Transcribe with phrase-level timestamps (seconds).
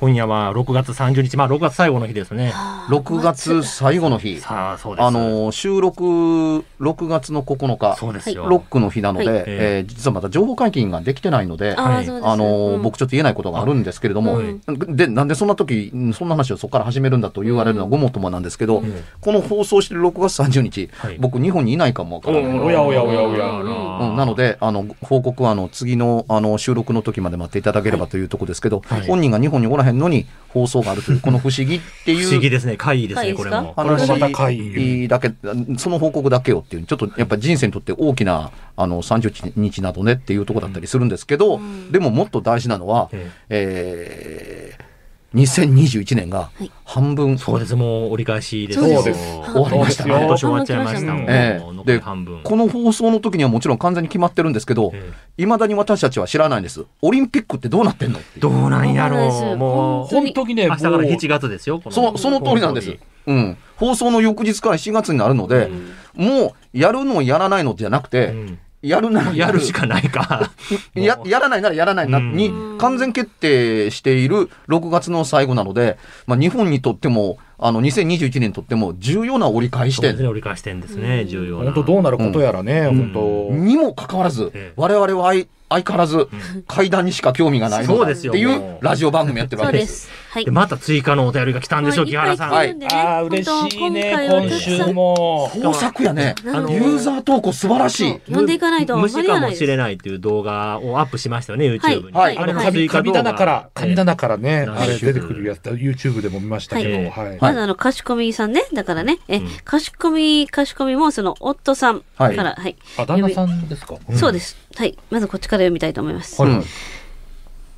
[0.00, 2.54] 今夜は6月30日、まあ6月最後の日ですね。
[2.88, 4.40] 6月最後の日。
[4.40, 5.04] さあ、そうです。
[5.04, 7.96] あの収録6月の9日。
[7.96, 8.46] そうですよ。
[8.46, 9.44] ロックの日なので、はい。
[9.46, 12.82] えー実はまだ情報解禁ができてないので、あはいあのうん。
[12.82, 14.58] 僕ちょっと言えないことがあるんですけれども、はい。
[14.88, 19.04] でなんでそんな時うんそんな話をそこから始めるんだと言われるのはごもっともなんですけど、うん。
[19.20, 21.18] この放送してる6月30日、はい。
[21.18, 23.50] 僕日本にいないかもわからない、おやおやおやおや。
[23.50, 29.06] うん、なのであの報告はあの次のあの収録の時まで待っていただければというところですけど、はい。
[29.06, 32.26] 本人が日本におらへんのに放送があるというこの不思議っていう。
[32.26, 32.76] 不思議ですね。
[32.76, 33.72] 怪異ですね、これも。
[33.74, 35.08] これもまた怪異。
[35.08, 35.32] だけ
[35.78, 43.30] その報告だけをっていうちょっとやっぱり人生にとって大きなあの30日などねっていうところだったりするんですけど、でももっと大事なのは、え。
[43.48, 44.89] えー
[45.34, 47.76] 2021年がはい半分、そうです。
[47.76, 49.02] もう折り返しですそうよ。
[49.04, 51.14] です終わりましたね今年終わっちゃいました。
[51.28, 52.40] ええもう残でり半分。
[52.42, 56.84] この放送の時にはもちろん完全に決まってるんですけど、えいまだに私たちは知らないんです。
[57.00, 59.56] オリンピックってどうなってんのどうなんやろう。
[59.56, 61.78] もう、本当にね、明日からもう7月ですよ。
[61.78, 62.96] こそその通りなんです。
[63.26, 63.56] うん。
[63.76, 65.70] 放送の翌日から7月になるので、
[66.14, 70.50] もうやるのやらないのじゃなくて、うんやるなら やるしかないか。
[70.94, 72.34] ややらないならやらないな、うん。
[72.34, 80.10] に完全決定している6月の最後なので、まあ、日本にとってもあの2021年にとっても重要な折り返し点。
[80.10, 81.64] そうですね、折り返し点ですね、重要な。
[81.64, 83.12] 本当どうなることやらね、うん。
[83.12, 84.72] 本にもかかわらず、ええ。
[84.76, 86.28] 我々は相相変わらず
[86.66, 88.78] 階段にしか興味がないのだってそうですよいう。
[88.80, 90.10] ラジオ番組やってるわけです。
[90.30, 90.34] す。
[90.34, 90.50] はいで、。
[90.50, 92.50] また追加のお便りが来たんですよ、木原さん。
[92.50, 92.76] はい。
[92.92, 94.92] ああ、嬉しいね、今週。
[94.92, 95.50] も。
[95.54, 96.34] 豊作やね。
[96.44, 98.12] ユあのーザー投稿素晴らしい。
[98.26, 99.76] 読んでいかないと無視かもしれい。
[99.76, 102.12] ないっていう動画をアップしましたよね、YouTube に。
[102.12, 107.38] はいあれのはい追加動画神棚から、神棚からね、はいあれ出てくるやつ、YouTube でも見ましたけど、はいはい。
[107.40, 108.64] まずあの、かしこみさんね。
[108.72, 109.18] だからね。
[109.28, 112.76] えうん、かしこみ、かしこみもその、夫さんかはいら、はい。
[112.96, 113.96] あ、旦那さんですか？
[114.14, 114.56] そうです。
[114.76, 114.96] はい。
[115.10, 116.40] まずこっちから読みたいと思います。
[116.40, 116.64] はいうん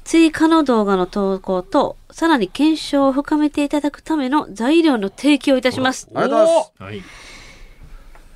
[0.05, 6.09] 追加の動画の投稿と、さらに検証を深めていただくための材料の提供をいたします。
[6.15, 6.73] ありがとうございます。
[6.79, 7.03] はい。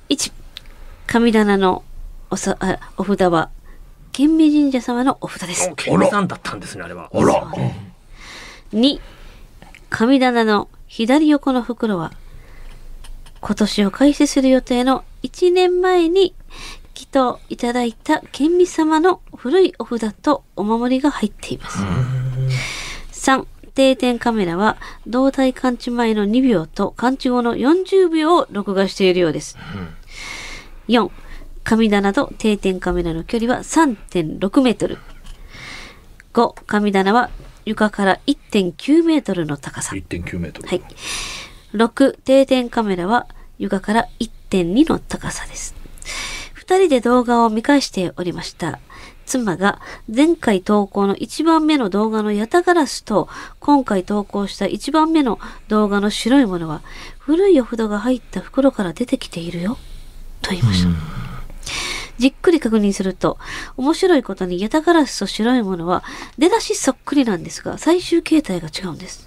[0.09, 0.31] 1、
[1.07, 1.83] 神棚の
[2.29, 3.49] おさあお札は、
[4.11, 5.71] 賢美神社様のお札です。
[5.75, 7.09] ケンさんだったんですね、あれは。
[7.13, 7.51] あら、
[8.73, 8.99] 2、
[9.89, 12.13] 神棚の左横の袋は、
[13.41, 16.33] 今年を開始する予定の1年前に
[16.97, 21.77] 祈祷いただいた賢美様の古いお札とお守りが入っています。
[23.11, 29.59] 3、定点カメラは胴体感知前の2秒と感知後の40秒を録画しているようです。
[30.87, 31.11] 4、
[31.63, 34.97] 神棚と定点カメラの距離は3.6メートル。
[36.33, 37.29] 5、神棚は
[37.65, 39.95] 床から1.9メートルの高さ。
[39.95, 40.67] 1.9メートル。
[40.67, 40.81] はい。
[41.75, 43.27] 6、定点カメラは
[43.59, 45.75] 床から1.2の高さです。
[46.67, 48.81] 二人で動画を見返しておりました。
[49.25, 49.79] 妻が
[50.13, 53.29] 前回投稿の1番目の動画のヤタガラスと
[53.61, 56.81] 今回投稿した1番目の動画の白いものは
[57.19, 59.77] 古いお札が入った袋から出てきているよ
[60.41, 60.89] と言いました。
[62.17, 63.37] じっくり確認すると、
[63.77, 66.03] 面白いことにヤタガラスと白いものは
[66.37, 69.26] 出だしそっくりなんですが、最終形態が違うんです。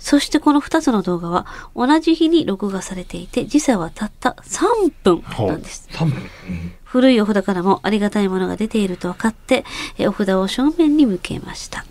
[0.00, 5.88] そしてこの2つの動画は同じ日に録画されていて、時差はたった3分なんです。
[5.92, 6.30] 3分。
[6.84, 9.64] 古いお札からもありがたいものが出ていると分かって、
[9.98, 11.84] えお札を正面に向けました。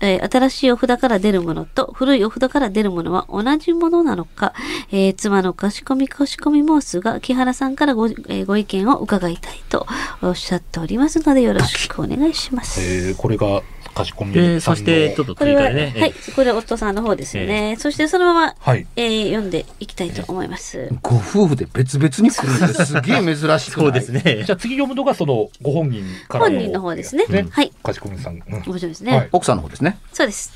[0.00, 4.54] えー新しいお札から出るものと古いお札から出るものは同じものなのか、
[4.90, 9.86] えー妻のかしこみかしこみ申すが、木原さんからご,、えーご意見を伺いたいと
[10.22, 12.80] おっしゃっておりますので、よろしくお願いします。
[12.80, 13.62] えー、これが
[13.94, 16.00] かしこみで、さんのそして、ちょっとこれは、追加でね。
[16.00, 17.76] はい、これは夫さんの方ですよね。
[17.78, 20.88] そしてそのまま、はいえー読んでいきたいと思います。
[21.02, 23.60] ご夫婦で別々に来るんですげえ珍しくない？
[23.60, 24.54] そうですね じゃ。
[24.54, 27.24] あ次読むのがそのご本人からの本人の方ですね。
[27.28, 27.70] ねはい。
[27.82, 29.16] かしこみさん、うんもちろんですね。
[29.16, 29.98] はい奥さんの方ですね。
[30.12, 30.52] そうです。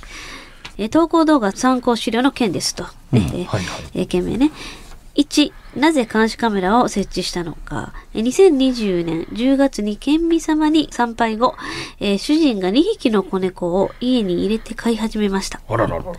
[0.78, 2.86] えー投稿動画参考資料の件ですと。
[3.12, 3.64] うんえーはいはい
[3.94, 4.50] えー件名ね。
[5.14, 7.92] 1、なぜ監視カメラを設置したのか。
[8.14, 11.54] えー2020年10月に県民様に参拝後、
[12.00, 15.60] えー主人が2匹の子猫を家に入れて飼い始めました。
[15.68, 16.12] あらららら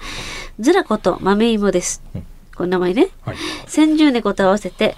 [0.59, 2.03] ズラコと豆芋です。
[2.55, 3.09] この名前ね。
[3.21, 3.37] はい
[3.67, 4.95] 先住猫と合わせて、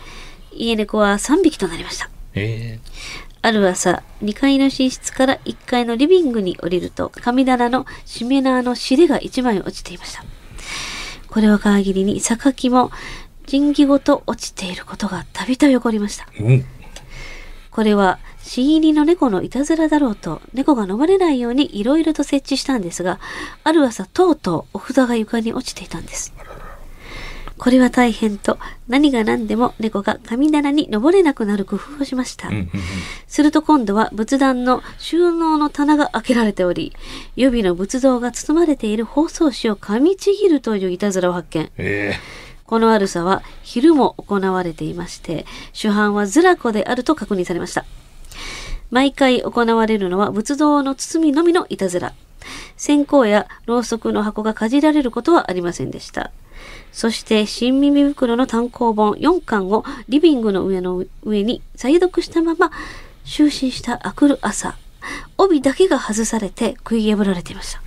[0.51, 2.09] 家猫は3匹となりました。
[2.33, 2.79] え
[3.41, 10.25] ある朝、2階の寝室から1階のリビングに降りると、神棚のしめ縄の尻が1枚落ちていました。
[11.29, 12.91] これを皮切りに、榊も
[13.45, 16.25] 仁義ごと落ちていることがたびたび起こりました。
[16.33, 16.65] ー、うん
[17.75, 23.19] これは、新入りの猫のいたずらだろうと、猫が登れないようにいろいろと設置したんですが、
[23.65, 26.33] ある朝、とうとうお札が床に落ちていたんです。
[27.57, 28.57] これは大変と、
[28.87, 32.49] 何が何でも猫が神棚に登れなくなる工夫をしました。
[33.27, 36.93] すると今度は仏壇の収納の棚が開けられており、
[37.35, 41.69] 予備の仏像が包まれている包装紙を噛みちぎるといういたずらを発見。
[41.77, 42.13] え
[42.65, 47.85] この悪さは昼も行われていまして、主犯はズラコであると確認されました。
[48.89, 52.13] 毎回行われるのは仏像の包みのみのいたずら。
[52.77, 56.31] 線香やろうそくの箱がかじられることはありませんでした。
[56.91, 62.71] そして、新耳袋の単行本4巻をリビングの上の上に再読したまま、
[63.25, 64.75] 就寝した明くる朝、
[65.37, 67.81] 帯だけが外されて食い破られていました。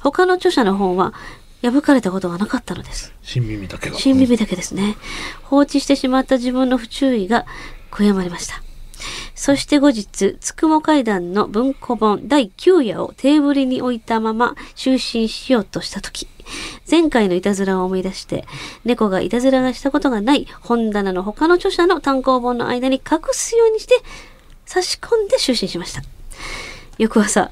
[0.00, 1.14] 他の著者の本は
[1.62, 3.12] 破かれたことがなかったのです。
[3.22, 4.96] ー、新耳だけが新耳だけですね。
[5.42, 7.46] 放置してしまった自分の不注意が
[7.90, 8.62] 悔やまれました。
[9.34, 16.28] そして後日、つくも階段の文庫本第9夜をテーブルに置いたまま就寝しようとしたとき、
[16.88, 18.44] 前回のいたずらを思い出して、
[18.84, 24.00] 猫がいたずらがしたことがない本棚の他の著者の単行本の間に隠すようにして
[24.66, 26.02] 差し込んで就寝しました。
[26.98, 27.50] 翌朝、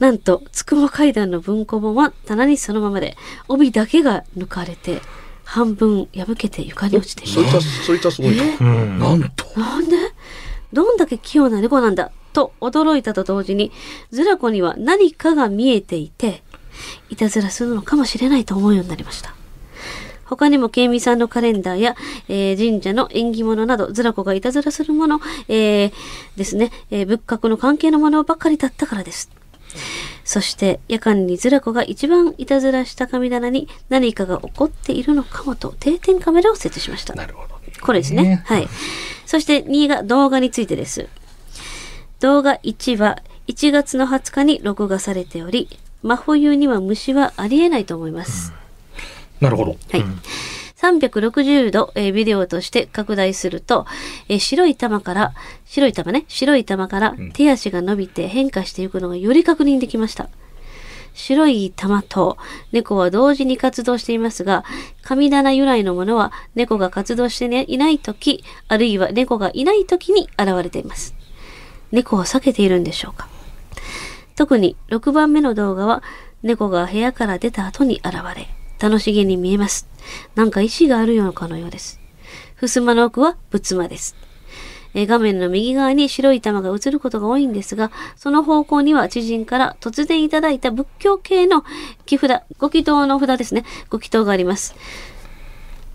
[0.00, 3.16] なんと、つくも階段の文庫本は棚にそのままで、
[3.46, 5.00] 帯だけが抜かれて、
[5.44, 7.60] 半分破けて床に落ちていそいます。
[7.60, 8.98] つはそいつはすごいな、うん。
[8.98, 9.60] なんと？
[9.60, 9.96] なんで？
[10.72, 13.72] どんだけ器用な猫なんだと驚いたと同時に、
[14.10, 16.42] ズラコには何かが見えていて、
[17.10, 19.34] いたずらするのかもしれないと思うようになりました。
[20.24, 21.96] 他にも、ケイミさんのカレンダーや、
[22.28, 25.92] えー神社の縁起物など、ズラコがいたずらするもの、えー
[26.36, 29.28] ですね、えー仏閣の関係のものばかりだったからです。
[30.24, 37.14] そして、夜間にズラコが一番いたずらした神棚に何かが起こっているのかもと定点カメラを設置しました。
[37.14, 38.42] なるほどこれですね。
[38.46, 38.68] はい。
[39.26, 41.08] そして2が動画についてです。
[42.20, 45.68] 動画1は1月の20日に録画されており、
[46.02, 48.52] 真冬には虫はありえないと思います。
[49.40, 50.04] なるほどはい。
[50.80, 53.86] 360度、えービデオとして拡大すると、
[54.28, 55.34] えー白い玉から、
[55.66, 60.30] 白い玉ね、白い玉から手足が伸びて変化していくのがより確認できました。
[61.12, 62.38] 白い玉と
[62.72, 64.64] 猫は同時に活動していますが、
[65.02, 71.14] 神棚由来のものは猫が活動して、ね、いないとき、あるいは猫がいないときに現れています。
[71.92, 73.28] 猫を避けているんでしょうか
[74.36, 76.02] 特に6番目の動画は
[76.42, 78.48] 猫が部屋から出た後に現れ、
[78.80, 79.86] 楽しげに見えます。
[80.34, 82.00] なんか意志があるようなかのようです。
[82.56, 84.16] 襖の奥は仏間です。
[84.92, 91.64] え画面の右側に白い玉が映ることが多いんですが、その方向には知人から突然いただいた仏教系の
[92.06, 93.64] 木札、ご祈祷の札ですね。
[93.88, 94.74] ご祈祷があります。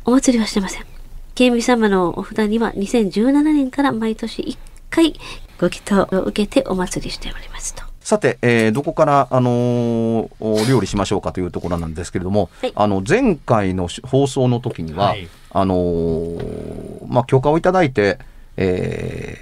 [0.05, 0.85] お祭りはしてません。
[1.33, 4.57] 警備様のお札には2017年から毎年1
[4.89, 5.13] 回
[5.59, 7.94] ご祈祷を受けてお祭りしておりますと。
[8.05, 12.71] さて、えーどこから、あのーお料理しましょうかというところなんですけれども、はい。
[12.75, 15.27] あの前回のし放送の時には、はい。
[15.49, 18.19] あのーまあ、許可をいただいて、
[18.57, 19.39] え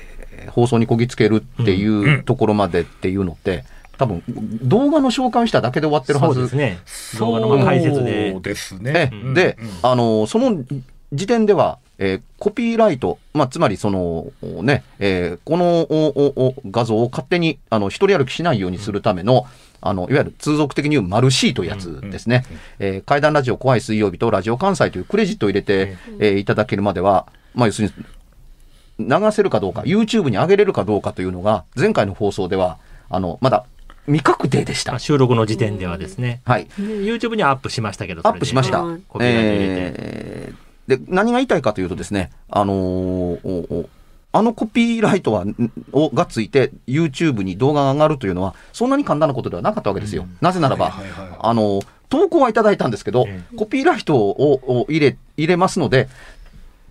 [0.47, 1.85] ー放送にこぎつけるってい
[2.19, 3.65] うところまでっていうのって、
[3.97, 4.23] 多分
[4.61, 6.35] 動画の紹介をしただけで終わってるはず。
[6.35, 6.79] そうですね。
[7.19, 8.31] 動画のまあ解説で。
[8.31, 8.41] そう。
[8.41, 9.11] ですえね。
[9.13, 10.63] えで、あのその
[11.11, 14.27] 時点では、えーコピーライト、まあ、つまりその、
[14.63, 19.47] ね、えーこの画像を勝手にあの一人歩きしないようにするための、
[19.79, 22.43] あのいわゆる通俗的に言うマルシーというやつですね。
[22.79, 32.77] えー怪談ラジオ怖い水曜日とラジオ関西というクレジットを入れて、えーいただけるまでは、まあ、要するに流せるかどうか、YouTube に上げれるかどうかというのが、前回の放送では、
[33.09, 33.65] あの、まだ
[34.05, 34.99] 未確定でしたまあ。
[34.99, 36.41] 収録の時点ではですね。
[36.45, 36.65] はい。
[36.65, 38.83] で YouTube にはアップしましたけど、アップしました。
[39.21, 43.87] えーで、何が言いたいかというとですね、あのー
[44.35, 45.55] あのコピーライトは、ん
[45.91, 50.25] をがついて YouTube に動画が上がるというのは、そんなに簡単なことではなかったわけですよ。
[50.41, 56.09] なぜならば、はいはいはいあのー投稿はいただいたんですけど、えコピーライトをを入れ、入れますので、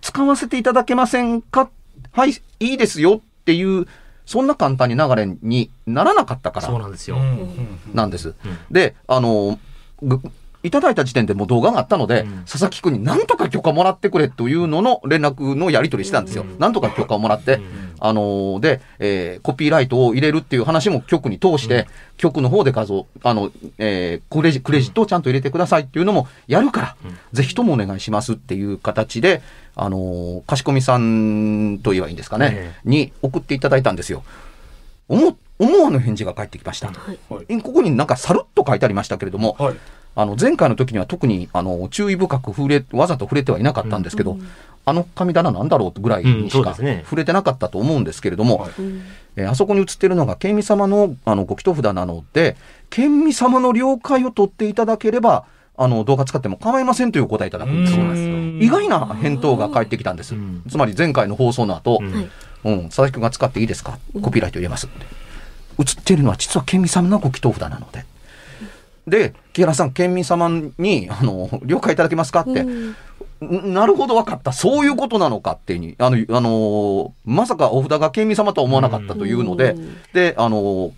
[0.01, 1.69] 使わせていただけませんか？
[2.11, 3.87] はい、いいですよっていう、
[4.25, 7.17] そんな簡単に流れにならなかったからそうなんですよ。
[7.17, 7.21] うん。
[7.23, 8.09] うんなん。
[8.09, 8.33] です。
[8.69, 9.59] で、あの、
[10.01, 10.21] ぐ
[10.63, 12.43] いただいた時点でもう動画があったので、うん。
[12.45, 16.43] 佐々木くんに何とか許可もらってくれというのの連絡のやり取りしてたんですよ。
[16.43, 16.57] うん。
[16.57, 17.59] なんとか許可をもらって、
[17.99, 26.95] あので、えーコピーライトを入れるっていう話も局に通して、局の方で画像、あの、えークレジクレジットをちゃんと入れてくださいっていうのもやるから、
[27.33, 29.41] ぜひともお願いしますっていう形で、
[29.75, 34.23] あのー貸し込みさんと言えばいいんですかね、えに送っていただいたんですよ。
[35.09, 36.87] 思思わぬ返事が返ってきました。
[36.87, 36.93] は
[37.47, 37.61] い。
[37.61, 39.75] ここになんかさるっと書いてありましたけれども、はい
[40.15, 44.37] あの前回の時には特にあの注意深く触れわざと触れてはいなかったんですけど、
[44.85, 48.71] あの神棚なんだろうぐらいうんにしか触れてなかったと思うんですけれども、はい。
[49.35, 52.55] えーあそこに写ってるのが県民様のあのご祈祷札なので
[52.91, 57.91] 県民様の了解を取っていただければあの動画使っても構いませんというお答えいただくんで
[58.59, 60.35] す意外な返答が返ってきたんです。
[60.35, 60.61] うん。
[60.69, 62.13] つまり前回の放送の後、うん。
[62.13, 62.29] はい。
[62.65, 63.97] うん、佐々木君が使っていいですか？
[64.21, 65.05] コピーライト入れますって。
[65.79, 68.05] 映っているのは実は県民様のご祈祷札なので。
[69.07, 72.61] で、木原さん、県民様に、あの、了解いただけますかって。
[72.61, 72.95] うん
[73.45, 74.53] んなるほど分かった。
[74.53, 80.93] そういうことなのかっていうに、あの、あのまさかお札が県民様とは思わなかったというので、うんで、あの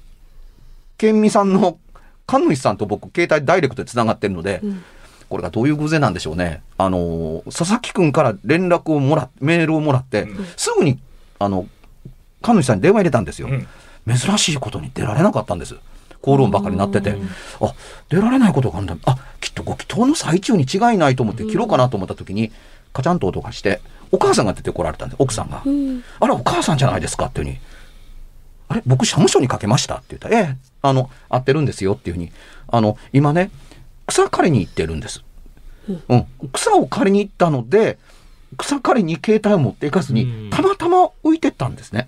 [0.98, 1.80] 県民さんの
[2.28, 4.84] 神主さんと僕、携帯ダイレクトで繋がってるので、ん
[5.28, 6.62] これがどういう偶然なんでしょうね。
[6.78, 11.00] あの佐々木くんから連絡をもらっメールをもらって、うんすぐに、
[11.40, 11.68] あの、
[12.44, 13.48] 神主さんに電話入れたんですよ。
[13.48, 13.68] うん
[14.08, 15.76] 珍しいことに出られなかったんです。
[16.26, 17.16] 口論ばかりなってて、
[17.62, 17.74] あ、
[18.10, 18.98] 出られないことがあるんだ。
[19.06, 22.52] あ、きっとご祈祷の最中に違いないと思って切ろうかなと思った時に、
[22.94, 23.80] カチャンと音がして、
[24.12, 25.62] お母さんが出てこられたんです、奥さんが。
[25.64, 27.60] うんあら、お母さんじゃないですかっていうふうに。
[28.70, 32.32] あれ僕、社務所にかけましたって言ったら、ええ、あの、合ってるんですよっていうふうに。
[32.68, 33.52] あの、今ね、
[34.08, 35.24] 草刈りに行ってるんです。
[36.10, 36.26] うん。
[36.52, 38.00] 草を刈りに行ったので、
[38.58, 42.08] 草刈りに携帯を持っていかずにうん、たまたま置いてったんですね。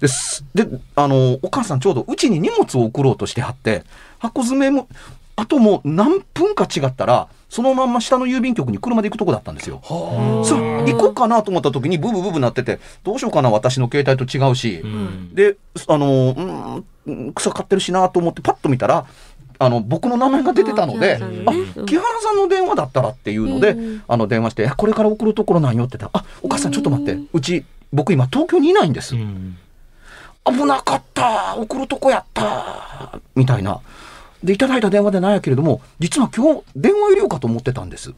[0.00, 0.44] うんです。
[0.54, 0.66] で、
[0.96, 3.84] あの、お母さんちょうどうちに荷物を送ろうとしてはって、
[4.18, 4.88] 箱詰めも、
[5.36, 9.80] あともう何分か違ったら、そのまんま下の郵便局に車で行くとこだったんですよ。
[9.82, 14.80] はそれ行こうかなと思った時にブブブブなってて、どうしようかな、私の携帯と違うし。
[14.84, 15.56] うんで、
[15.88, 19.06] あの、うん、草刈ってるしなと思ってパッと見たら、
[19.58, 29.16] あの、僕の名前が出てたので、ああ、うん木原さんの電話だったらっていうので、うんあの、電話して、いやこれから送るところなんよって言ったら、あ、お母さんちょっと待って、うち、僕今東京にいないんです。
[29.16, 29.56] うん
[30.46, 33.80] 危なかった送るとこやったみたいな。
[34.42, 38.14] で、いただいた電話でなんやけれども、実は今日電話入れようかと思ってたんです。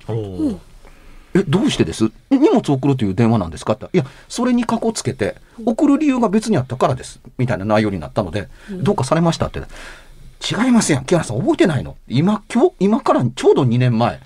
[1.34, 2.12] え、どうしてです？
[2.30, 3.72] え荷物送るという電話なんですか？
[3.72, 3.86] って。
[3.92, 7.20] いや、それに過去つけて、送る理由が別にあったからです。
[7.38, 9.60] みたいな内容になったので、どうかされましたって。
[9.60, 11.04] 違いますやん。
[11.04, 11.96] 木原さん覚えてないの？
[12.06, 14.20] 今、今日、今からちょうど2年前、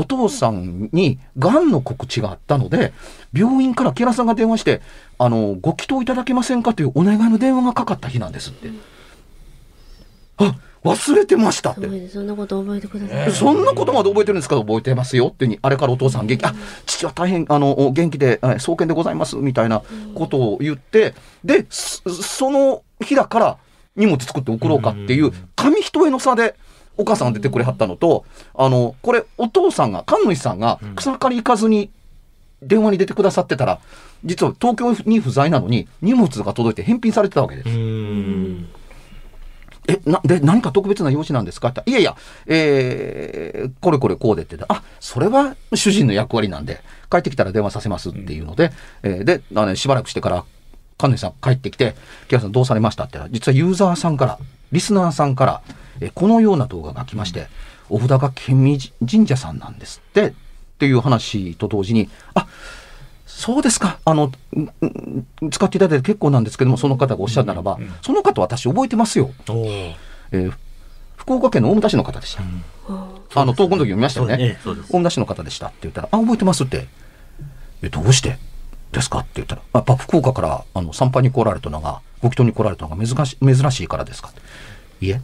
[0.00, 2.94] お父さんに癌の告知があったので、
[3.34, 4.80] 病院から木原さんが電話して、
[5.18, 8.70] あの、ご祈祷いただけませんかというお願いの電話がかかった日なんですって。
[10.38, 12.08] あ、忘れてましたって。
[12.08, 13.32] そんなこと覚えてください。
[13.32, 14.56] そんなことまで覚えてるんですか？
[14.56, 16.54] 覚えてますよってに、あれからお父さん元気、あ、
[16.86, 19.82] 父は大変、あの、お元気で、え創建でございます、みたいな
[20.14, 21.12] ことを言って、
[21.44, 23.58] で、そその日だから
[23.96, 26.54] 荷物作って送ろうかっていう、紙一重の差で、
[26.96, 31.90] お母さんが出てくれはったのと、あの、これ、お父さんが、神主さんが草刈り行かずに
[32.62, 33.80] 電話に出てくださってたら、
[34.24, 37.68] 実は東京に不在なのに、荷物が届いて返品されてたわけです。
[37.70, 37.72] う。
[37.72, 38.68] ん。
[39.88, 41.68] え、な、で、何か特別な用事なんですか？
[41.68, 42.16] って言ったらいやいや、
[42.46, 50.44] えー、これこれこうでって言ったらあ、それは主人の役割なんで、帰ってきたら電話させますっていうので、えーで、あの、しばらくしてから、
[50.98, 51.94] 神主さん帰ってきて、
[52.28, 54.38] 木原さんどうされましたって言ったら、実はユーザーさんから、
[54.70, 55.62] リスナーさんから、
[56.00, 57.48] えーこのような動画が来まして、
[57.88, 58.78] お札が県民
[59.10, 60.32] 神社さんなんですって、っ
[60.78, 62.46] ていう話と同時に、あ、
[63.26, 63.98] そうですか。
[64.04, 64.32] あの、
[65.50, 69.30] 使っていただいて結構なんですけども、その方がおっしゃるならば、その方私覚えてますよ。
[70.32, 70.52] えー
[71.16, 72.42] 福岡県の大牟田市の方でした。
[73.34, 74.58] あの、投稿の時読みましたよね。
[74.90, 76.86] 大牟田市の方でしたって言ったら、あ、覚えてますって。
[77.82, 78.38] え、どうして？
[78.90, 79.18] ですか？
[79.18, 84.28] って言ったら、あやっぱ福岡からあの参拝に来られたのが、ご祈祷に来られたのが珍し珍しいからですか？
[84.28, 84.40] って
[85.04, 85.20] いえ、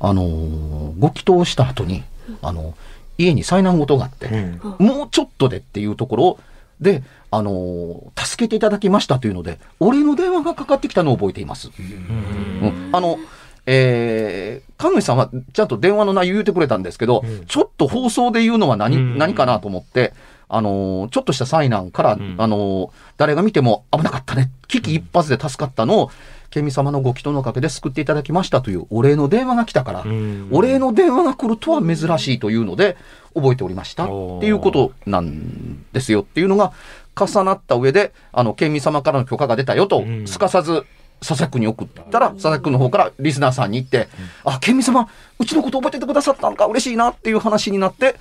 [0.00, 2.02] あのーご祈祷した後に、
[2.42, 2.74] あの、
[3.18, 4.86] 家に災難事があって、うん。
[4.86, 6.38] もうちょっとでっていうところ
[6.80, 11.70] で、あのー助けていただきましたというので、俺の電話がかかってきたのを覚えています。
[11.78, 12.90] うん。
[12.92, 13.18] あの、
[13.66, 17.46] えー、神主さんはちゃんと電話の内容言ってくれたんですけど、うん。
[17.46, 19.18] ちょっと放送で言うのは何、うん。
[19.18, 20.12] 何かなと思って、
[20.48, 22.34] あのーちょっとした災難から、ん。
[22.38, 26.10] あのー誰が見ても危なかったね、危機一髪で助かったのを、
[26.50, 30.48] ケミ様のご祈祷のおかげで救っていただきましたというお礼の電話が来たから、うん。
[30.52, 32.96] お礼の電話が来るとは珍しいというので、
[33.34, 34.04] 覚えておりました。
[34.04, 34.12] って
[34.46, 36.22] いうことなんですよ。
[36.22, 36.72] っていうのが
[37.18, 40.26] 重なった上で、あの、県民様からの許可が出たよとう、ん。
[40.26, 40.84] すかさず、
[41.20, 44.08] 佐々木君に送ったら、佐々木君の方からリスナーさんに言って、
[44.44, 48.16] あ、県民様、うちのこと覚えててくださったのか嬉しいなっていう話になって、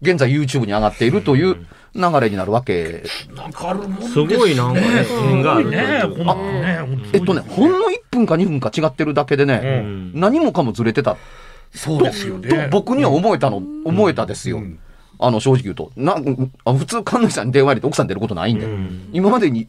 [0.00, 1.56] 現在 YouTube に上がっているという
[1.94, 3.02] 流れになるわけ。
[3.34, 11.16] なんかあるもんですすごいなんかね縁があるねというこんなねえっとね、ほんの1分か2分か違ってるだけでうね、うん何もかもずれてた
[11.74, 12.68] そうですよとね。
[12.70, 14.58] 僕には思えたの、思えたですよ。
[14.58, 14.78] うん
[15.20, 15.90] あの、正直言うと。
[15.96, 16.16] な、
[16.64, 18.66] あ普通、神主さんに電話入れて奥さん出ることないんで。
[18.66, 19.66] うん今までに、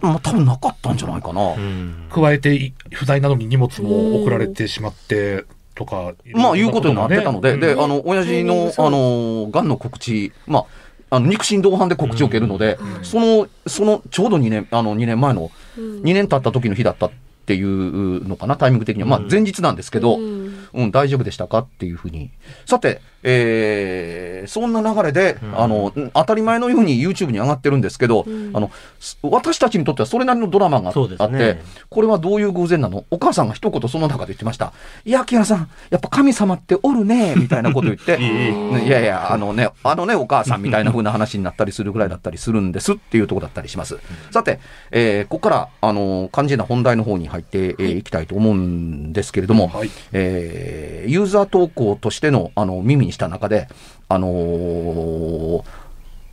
[0.00, 1.54] まあ、多分なかったんじゃないかな。
[1.54, 6.14] うん加えてい不在なのに荷物も送られてしまってとか。
[6.34, 17.10] まあ、いうことになってたので、うんで、あの、親父の、あの、癌の告知、まあ、あの、肉親同伴で告知を受けるので、その、その、ちょうど2年、あの、2年前の、2年経った時の日だったっ
[17.44, 19.08] ていうのかな、タイミング的には。
[19.08, 22.30] まあ、前日なんですけど、うん、大丈夫でしたかっていうふうに。
[22.66, 25.60] さて、えー、そんな流れで、ん。
[25.60, 33.04] あの、うん当たり前のように YouTube に上がってるんですけど、あの、す私たちにとってはそれなりのドラマがあそうですって、ねこれはどういう偶然なの？
[33.10, 34.72] お母さんが一言その中で言ってました。
[35.04, 43.98] いや、木原さん、やっぱ神様っておるね、みたいなこと言って、 ねいやいや、あのね、あのね、お母さんみたいな風な話になったりするぐらいだったりするんですっていうところだったりします。
[44.30, 44.58] さて、
[44.90, 49.90] えーここから、あの、肝心な本題の方に入ってい、えきたいと思うんですけれども、はい。
[50.12, 53.68] えーユーザー投稿としての、あの、耳にした中で、
[54.08, 55.62] あのー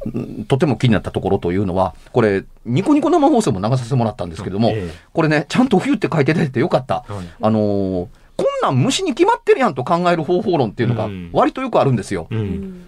[0.05, 7.03] うんとても気になったところというのは、これ、ニコニコ生放送も流させてもらったんですけども、ええこれね、ちゃんと冬って書いて出ててよかった。
[7.07, 8.07] はいあのー
[8.37, 12.27] こんなん虫に決まってるやんと考える方法論っていうのがうん割とよくあるんですよ。
[12.31, 12.87] うん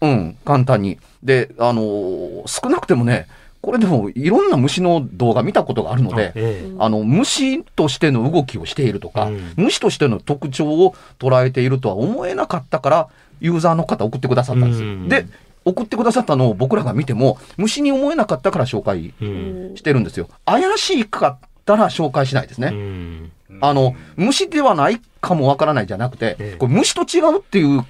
[0.00, 0.98] うん、簡単に。
[1.22, 3.26] で、あのー少なくてもね、
[3.62, 13.08] これでもいろんな虫の動画見たことがあるので、ええあの、虫としての動きをしているとか、うん虫としての特徴を捉えているとは思えなかったから、
[13.40, 14.82] ユーザーの方送ってくださったんです。
[14.82, 15.26] うんで、
[15.64, 20.28] 送ってくださったのを僕らが見ても、虫に思えなかったから紹介うんしてるんですよ。
[20.46, 22.68] 怪しかったら紹介しないですね。
[22.68, 27.84] うんあの、虫ではないかもわからないじゃなくて、ええこれ虫と違うっていう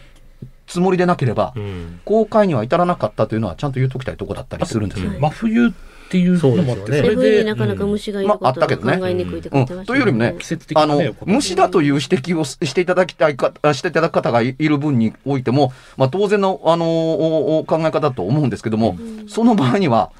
[0.70, 2.00] つもりでなければ、うん。
[2.04, 5.11] 公開には至らなかったというのはちゃんと言うときたいところだったりするんですよ。
[5.18, 5.70] 真冬っ
[6.11, 7.14] ていうのもあって、そうですよね。
[7.16, 8.92] それでなかなか虫がいることったけどね。
[8.92, 9.59] は考えにくいってうん。
[9.59, 18.96] 書いてましたというよりもね季節的あの虫だという指摘をしていただきたいか、していただく方がいる分においても、まあ当然の、あのおお考え方だと思うんですけども、
[19.28, 20.12] その場合には、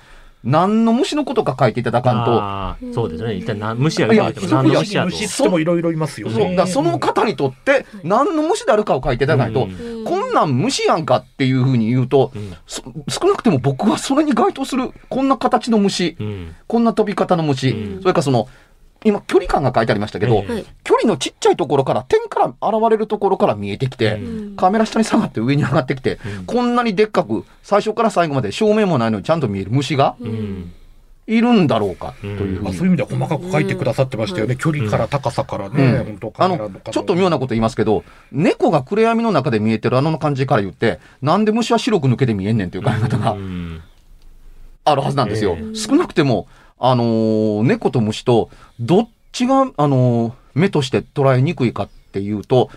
[0.43, 3.35] 何の虫のことか書いていただかんと、そうですね。
[3.35, 5.11] 一体何虫やいや言われても何の虫やと。
[5.11, 6.57] 虫ってもいろいろいますよそうだね。
[6.57, 9.67] からその方にとって何の虫であるかを書いていただかないと、う
[10.31, 12.55] んこんなん虫やんかっていうふうに言うと、うん。
[12.67, 16.55] そ少なくても僕はそれに該当するこんな形の虫、うん。
[16.67, 18.03] こんな飛び方の虫、うん。
[18.03, 18.49] それからその
[19.03, 20.45] 今距離感が書いてありましたけど、
[20.85, 24.57] 距離のちっちゃいところから点から現れるところから見えてきて、うん。
[24.57, 26.45] カメラ下に下がって上に上がってきて、うん。
[26.45, 30.73] こんなにでっかく最初から最後まで正面もないのにちゃんと見える虫がうん
[31.31, 32.59] いるんだろうかというふうに。
[32.61, 34.57] まあ、そういう意味では細かく書いてくださってましたよね。
[34.57, 36.05] 距離から高さからね、うん。
[36.05, 43.81] 本当カあのちょっと妙なこと言いますけど、猫が暗闇の中で見えてるあの感じから言って、なんで虫は白く抜けて見えんねんっていう考え方がうん。
[44.85, 45.57] あるはずなんですよ。
[45.57, 52.71] え少なくても、あのー猫と虫と、どっちが、あのー目として捉えにくいかっていうと、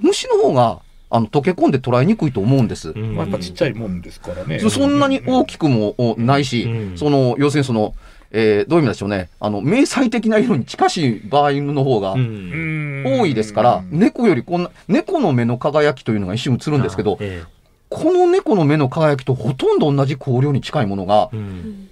[0.00, 0.78] 虫の方が、
[1.10, 2.90] あの、溶け込んで捉えにくいと思うんです。
[2.90, 3.14] うん。
[3.16, 4.60] まあ、やっぱちっちゃいもんですからね。
[4.60, 6.98] そそんなに大きくもおないし、うん。
[6.98, 7.94] その、要するにその、
[8.32, 9.28] えーどういう意味でしょうね。
[9.40, 12.20] あの、明細的な色に近しい場合の方がうん。
[12.20, 17.42] うん多いですから、猫よりこんな、猫の目の輝きというのが一瞬映るんですけど、え
[17.88, 21.89] この猫の目の輝きとほとんど同じ光量に近いものがえ、うん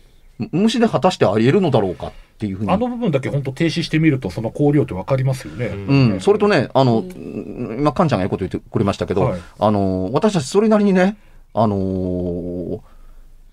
[0.53, 2.71] 虫で果たしてあり得るのだろうかっていうふうに。
[2.71, 5.67] あの部分だけ本当停止してみると、その光量ってわかりますよね。
[5.67, 9.41] うん、それとね、あの、今、カンちゃんがいいこと言ってくれましたけど、はい。
[9.59, 11.17] あの、私たちそれなりにね、
[11.55, 12.81] あのー、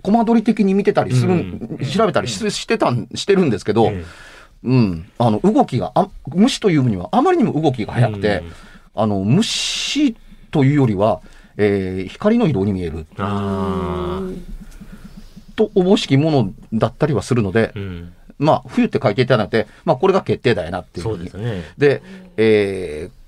[0.03, 1.77] コマ撮り的に見てたりする、うん。
[1.91, 4.05] 調べたりししてたん、してるんですけど、え
[4.63, 8.51] うん、あの、動きが、あ虫という分にはあまりにも動きがえ速くて、うん。
[9.01, 10.15] あの、虫
[10.51, 11.21] というよりは、
[11.57, 13.07] えー光の色に見える。
[13.17, 14.21] あ
[15.55, 18.13] とおぼしきものだったりはするのであ、、うん。
[18.37, 21.07] まあ、冬って書いていただいて、まあ、これが決定だよなっていう。
[21.07, 21.63] ふそうですね。
[21.77, 22.01] で、
[22.37, 23.25] えー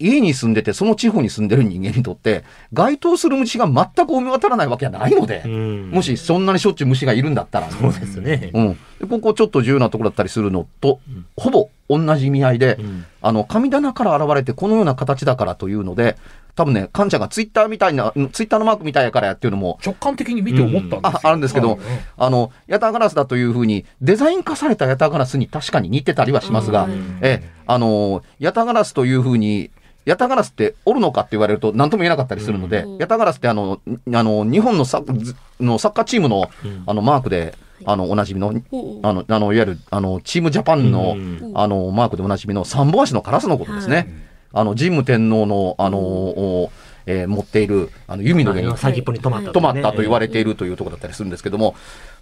[0.00, 5.90] 家に住んでて、その地方に住んでる人間にとって、該当する虫が全く思い当たらないわけはないので、うん。
[5.90, 8.50] もしそんなにしょっちゅう虫がいるんだったら、そうですね。
[8.54, 8.78] うん。
[9.00, 11.00] でここちょっと重要なところだったりするのと、
[11.36, 13.06] ほぼ同じ意味合いで、うん。
[13.22, 16.16] あの、神棚から現れてこのような形だからというので、
[16.54, 21.00] 多分ね、カンちゃんがツイッターみたいな、ツイッターのマークみたいやからやっていうのも、直感的に見て思ったんですよ。
[21.04, 21.84] ああるんですけどうんうん。
[22.16, 27.18] あの、ヤタガラスだというふうに、デザイン化されたヤタガラスに確かに似てたりはしますが、うん。
[27.22, 29.70] ええ、あの、ヤタガラスというふうに、
[30.04, 32.98] ヤタガラスっておるのかって言われると何とも言えなかったりするので、うん。
[32.98, 33.80] ヤタガラスってあの、
[34.12, 36.82] あの、日本のサッのサッカーチームの、うん。
[36.86, 38.64] あの、マークで、あの、おなじみの、うん
[39.02, 44.08] あの、あの、いわゆる、あの、チームジャパンの、うんあの、マークでおなじみの三本足のカラスのことですね。
[44.52, 46.70] あの、神武天皇の、あの、お
[47.06, 51.74] えー持っている、あの、弓の上に先っぽに止まった止まったと言われれているというところだったりするんですけども、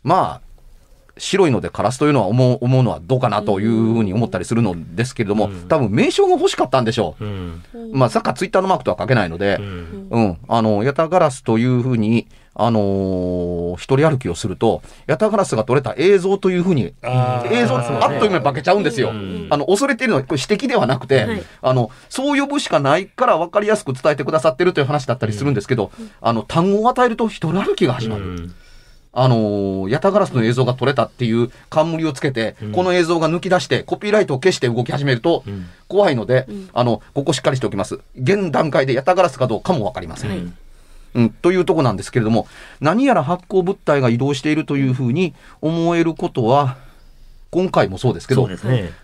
[0.04, 0.40] まあ、
[1.18, 5.68] 白いのでカラスというのは思う思うのはどうかなというふうに思ったりするのですけれども、うん。
[5.68, 7.96] 多分名称が欲しかったんでしょう。
[7.96, 10.08] まあ、サッカーツイッターのマークとは書けないのでう、ん。
[10.10, 16.94] うん、あの、ヤタガラスというふうに、あのー一人歩きをすると、ヤタガラスが撮れた映像というふうに、
[17.50, 19.10] 映像、あっという間に化けちゃうんですよ。
[19.10, 19.46] うん。
[19.50, 21.42] あの、恐れているのはこれ指摘ではなくて、はい。
[21.60, 25.90] あの、そう呼ぶしかないから分かりやすく伝えてくださってるという話だったりするんですけど、
[26.22, 28.24] あの、単語を与えると一人歩きが始まる。
[28.24, 28.54] うん。
[29.18, 32.72] あのーヤタガラスの映像が撮れたっていう冠をつけて、うん。
[32.72, 35.66] この映像が抜き出して、コピーライトを消して動き始めると、うん。
[35.88, 36.70] 怖いので、ん。
[36.72, 38.00] あの、ここしっかりしておきます。
[38.18, 40.30] 現段階でヤタガラスかどうかもわかりません。
[40.30, 40.65] はい
[41.16, 42.46] うん、というとこなんですけれども、
[42.80, 46.76] 何やら発光物体が移動しているというふうに思えることは、
[47.50, 48.56] 今回もそうですけどね。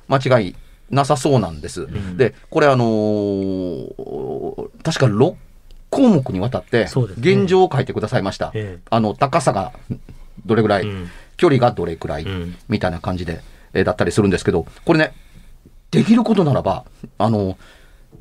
[0.08, 0.56] 間違い
[0.90, 1.86] なさそうなんです。
[1.86, 5.34] んで、これあのー確か6
[5.90, 6.86] 項目にわたって、
[7.18, 8.50] 現状を書いてくださいました。
[8.54, 9.72] えあの、高さが
[10.44, 13.40] どれぐらい、うん距離がどれくらい、うんみたいな感じで、
[13.72, 15.14] えーだったりするんですけど、これね、
[15.90, 16.84] できることならば、
[17.16, 17.56] あの、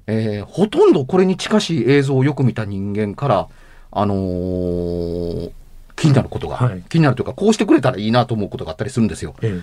[0.08, 3.48] えーほとんどこれに近しい映像をよく見た人間から、
[3.92, 5.52] あのー
[5.98, 6.82] 気になることが、はい。
[6.90, 9.36] 気になるというか、こうしてくれたらいいなと思うことがあったりするんですよ。
[9.44, 9.62] え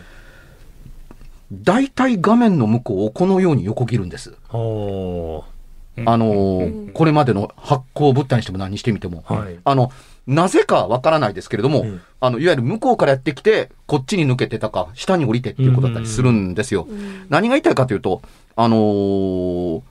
[1.51, 4.35] 大体画面の向こうをこのように横切るんです。
[6.07, 9.25] あのーこれまでの発光物体にしても何にしてみても。
[9.27, 9.59] はい。
[9.65, 9.91] あの、
[10.29, 16.87] なぜかわからないですけれども、うんあの、いわゆる向こうからやってきて、こっちに抜けてたか、下に降りてっていうことだったりするんですよ。
[16.89, 17.27] うん。
[17.31, 18.23] 何が言いたいかというと、
[18.55, 19.83] あのー、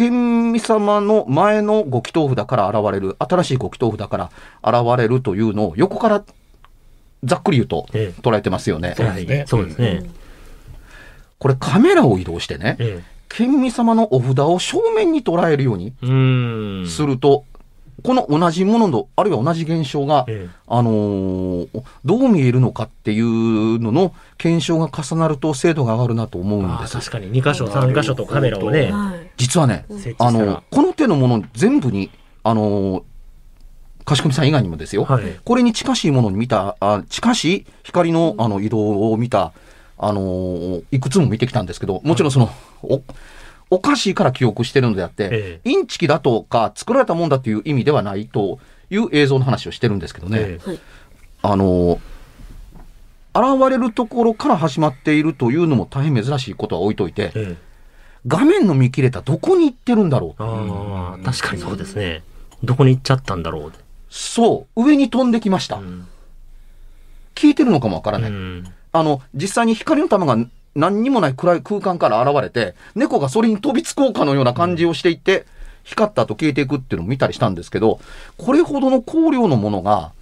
[0.00, 6.24] 県民様の前のご祈祷札から現れる、新しいご祈祷札から現れるというのを横から
[7.22, 8.94] ざっくり言うとええ捉えてますよね。
[8.96, 10.10] そうですねはいそうですね。
[11.38, 15.92] これカメラを移動してね、え県民様のお札を正面に捉えるように。
[16.88, 17.44] すると、
[18.02, 21.68] この同じものの、あるいは同じ現象が、えあのー
[22.04, 26.96] どう見えるのかっていうのの検証が重なると精度が上がるなと思うんです。
[26.96, 27.30] ああ確かに。
[27.30, 28.90] 2箇所3箇所とカメラをね。
[28.90, 29.30] はい。
[29.36, 29.84] 実はね、
[30.18, 32.10] あの、この手のもの全部に、
[32.42, 33.02] あのー、
[34.04, 35.24] 賢みさん以外にもですよ、はい。
[35.44, 39.52] これに近しいものに見た、あ近しい光のあの移動を見た、
[39.98, 42.50] あのーいくつも見てきたんですけど、もちろんその、
[42.82, 43.02] お、
[43.70, 48.58] おかしいから記憶してるのであって、えインチキだとか作られたもんだという意味ではないと
[48.90, 50.38] いう映像の話をしてるんですけどね。
[50.40, 50.78] ええ
[51.42, 52.00] あの、
[53.34, 57.70] 現れるところから始まっているというのも大変珍しいことは置いといて、ええ
[58.26, 61.24] 画面の見切れたどこに行ってるんだろう。
[61.24, 62.22] 確かにそうですね。
[62.62, 63.72] どこに行っちゃったんだろう。
[64.10, 65.76] そう、上に飛んできました。
[65.76, 66.06] うん
[67.36, 68.30] 聞いてるのかもわからない。
[68.30, 70.36] うんあの、実際に光の玉が
[70.74, 75.44] 何にもない暗い空間から現れて、猫がそれに飛びつこうかのような感じをしていって、
[75.84, 78.00] 光った後消えていくっていうのを見たりしたんですけど、
[78.36, 80.12] これほどの光量のものが、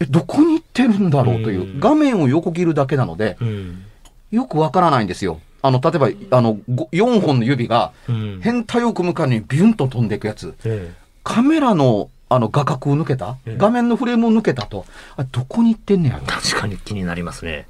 [0.00, 3.82] え、どこに行ってるんだろうというう、ん画面を横切るだけなので、うん
[4.32, 5.40] よくわからないんですよ。
[5.62, 10.54] あの、例えば、あの、4本の指がうん変態を組むかにビュンと飛んでいくやつ。
[10.64, 14.84] えカメラの、あの、画角を抜けたええ画面のフレームを抜けたと。
[15.16, 17.66] あどこに行ってんねや確かに気になりますね。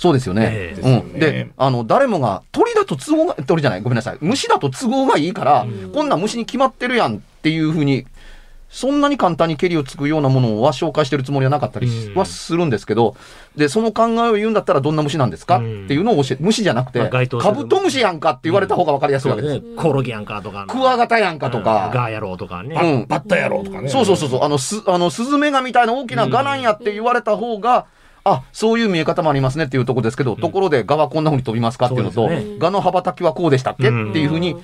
[0.00, 0.48] そうですよね。
[0.50, 1.20] ええうん。
[1.20, 4.18] であの、誰もが、鳥だと都合が、鳥じゃない、ごめんなさい。
[4.22, 8.06] 虫だと都合がいいから、こんなん虫に決まってるやんっていうふうに、
[8.70, 13.14] そんなに簡単に蹴りをつくようなものは紹介してるつもりはなかったりうんはするんですけど、
[13.56, 19.54] で、その考えを言うんだったらどんな虫なんですか、うんっていうのを教え、虫じゃなくて、カブトムシやんかって言われた方がわかりやすいわけです。
[19.54, 19.82] そうですね。
[19.82, 20.64] コオロギやんかとか。
[20.66, 22.78] クワガタやんかとか、ガーやろうとかね。
[22.80, 23.88] うんバッタ野郎とかね。
[23.90, 27.86] そうそうそうそう、あの、す、あの、スズメガみたいな大きなガなんやって言われた方が、
[28.24, 32.44] あ、そういう見え方もありますねっていうところですけど、ところでガはこんな風に飛びますかっていうのと、ね。
[32.58, 34.10] ガの羽ばたきはこうでしたっけ、うん。
[34.10, 34.56] っていう風に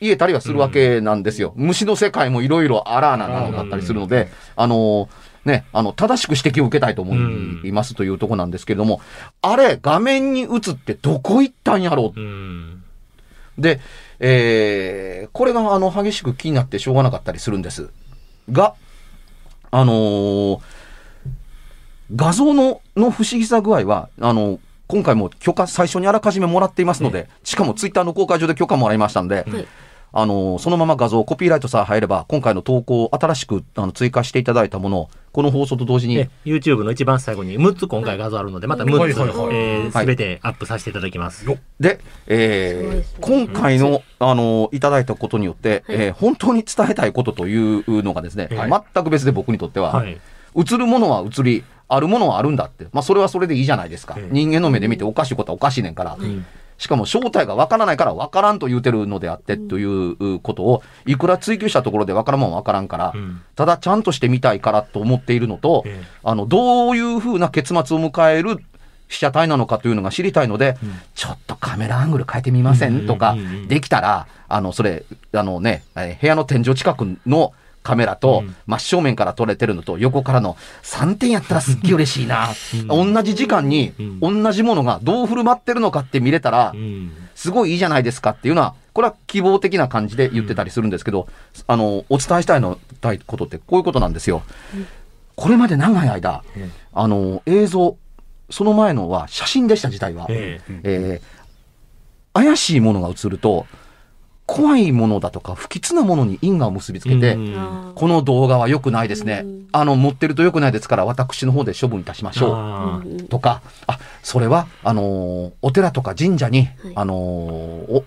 [0.00, 1.52] 言えたりはするわけなんですよ。
[1.56, 5.08] 虫の世界もいろいろあらーなものだったりするので、あのー
[5.44, 7.14] ね、あの、正しく指摘を受けたいと思
[7.64, 9.02] いますというところなんですけれども、
[9.42, 12.18] あれ、画面に映ってどこ行ったんやろう？
[12.18, 12.82] うん。
[13.58, 13.80] で、
[14.20, 17.90] えーこれがあの激しく気になってしょうがなかったりするんです。
[18.50, 18.74] が、
[19.70, 20.60] あのー
[22.14, 29.66] 画像のの不思議さ具合は、あの、今回も許可最初にあらかじめもらっていますので、しかもツイッターの公開上で許可もらいましたんで、はい。
[30.16, 39.56] あの、そのまま画像、コピーライトさえ入れば、今回の投稿を新しくあの追加していただいたものを、この放送と同時にで、YouTube の一番最後に6つ今回画像あるので、また6つ、はいはいはい。
[39.56, 41.44] えーてアップさせていただきます。
[41.44, 41.56] よっ。
[41.80, 43.18] で、えーですね。
[43.22, 45.96] 今回の、あの、いただいたことによって、はい。
[45.98, 48.84] えー本当に伝えたいことというのがですね、はい。
[48.94, 50.20] 全く別で僕にとっては、はい。
[50.56, 52.86] 映るものは映り、あるものはあるんだって。
[52.92, 54.14] まあ、それはそれでいいじゃないですか。
[54.18, 56.14] ええ人間の目で見ておかしいことはおかしいねんから。
[56.14, 68.58] んしかも正体がわからないからわからんと言うてるのであって、ということを、いくら追求したところでわからんもんわからんから、うんただちゃんとしてみたいからと思っているのと、ええあの、どういうふうな結末を迎える
[69.08, 70.76] 被写体なのかというのが知りたいので、
[71.14, 77.52] ちょっとカメラアングル変えてみませんとかうんうんうんうん、できたら、あの、それ、あのね、えー部屋の天井近くの
[77.84, 78.56] カメラとうん。
[78.66, 82.48] 真正面から撮れてるのと横からの3点やったらすっげえ嬉しいな。
[82.88, 87.12] 同じ時間に同じものがどう振る舞ってるのかって見れたらう、ん。
[87.36, 91.28] すごいいいじゃないですかっていうのは、これは希望的な感じで言ってたりするんですけど、
[91.66, 94.42] あの、お伝えしたいの、たいことってこういうことなんですよ。
[95.36, 97.96] これまで長い間、えあの、映像、
[98.50, 100.26] その前のは写真でした、自体は。
[100.30, 100.80] ええ。
[100.84, 101.44] えー
[102.34, 103.66] 怪しいものが映ると、
[104.46, 107.34] 怖いものだとか不吉なものに因果を結びつけて、
[107.94, 109.42] この動画は良くないですね。
[109.44, 109.66] うん。
[109.72, 113.22] あの、持ってると良くないですから、私の方で処分いたしましょう。
[113.24, 116.92] とか、あ、それは、あのーお寺とか神社に、はい。
[116.94, 117.18] あのー
[117.90, 118.04] お、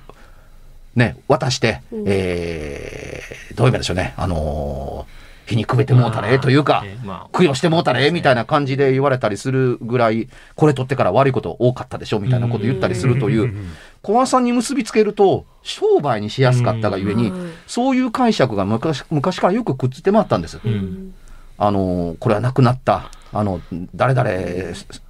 [0.96, 2.04] ね、渡して、うん。
[2.08, 6.84] えーどういうかでしょうね、あのー火にくべてもうたらええというか、
[7.32, 13.54] 供養してもうたらええみたいな感じで言われたりするぐらい、これ取ってから悪いこと多かったでしょみたいなこと言ったりするという、
[14.02, 20.60] 怖さに結びつけると、商売にしやすかったがゆえにうん、そういう解釈が昔昔からよくくっついて回ったんです。
[20.64, 21.14] うん。
[21.58, 23.62] あのーこれは亡くなった、あの、
[23.96, 24.30] 誰々、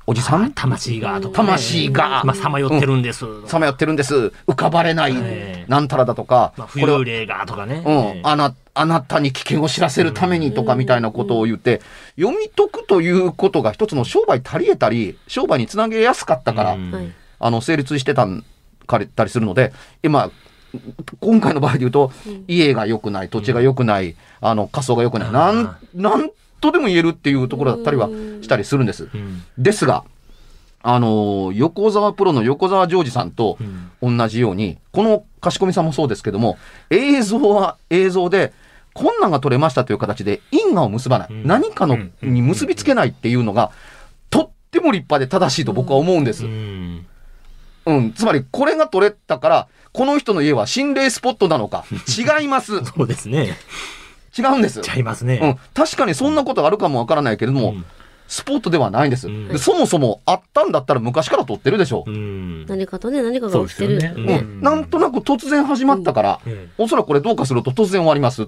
[0.09, 0.53] おじさん？
[0.53, 2.23] 魂がとかね、魂が。
[2.23, 3.25] まあ、さまよってるんです。
[3.45, 4.31] さまよってるんです。
[4.47, 7.83] 浮かばれないええ、なんたらだとか、まあ、これは浮遊霊がとかね。
[7.85, 11.81] うん、あな、あなたに危険を知らせるためにとかみたいなことを言って、
[12.17, 16.77] 読み解くということが一つの商売足りえたり、商売につなげやすかったから、
[17.39, 18.45] あの、成立してたん、
[18.85, 20.31] かれたりするので、今、
[21.19, 22.13] 今回の場合で言うと、
[22.47, 26.29] 家が良くない、土地が良くない、あの、仮想が良くない、なん、なん
[26.61, 28.07] とでも言えるっていうところだったりは
[28.41, 29.09] したりするんです。
[29.13, 30.03] うんですが、
[30.83, 33.57] あのー横澤プロの横澤ジョージさんと
[34.01, 36.57] うん同じように、このかしこみさんもそうですけども、
[36.89, 38.53] 映像は映像で、
[38.93, 43.71] こんなんが撮れましたという形で因果を結ばない、うん何かのに結びつけないっていうのが、
[44.29, 46.45] とっても立派で正しいと僕は思うんです。
[46.45, 47.05] ううん。
[47.87, 51.85] んつまり、これが撮れたから、この人の家は心霊スポットなのか。
[52.39, 52.83] 違います。
[52.85, 53.55] そうですね。
[54.37, 54.81] 違うんです。
[54.81, 57.85] ちゃいますうんね。、確かにそんなことがあるかもわからないけれども、うん
[58.27, 62.11] スポットではないんです、うんでそもそもあったんだったら昔から撮ってるでしょう。
[62.11, 62.65] うん。
[62.65, 64.01] 何かとね、何かが起きてる。
[64.01, 68.45] そうんなんとなく突然始まったから、ええおそらくこれどうかすると突然終わります